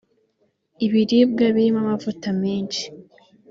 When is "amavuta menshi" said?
1.83-2.85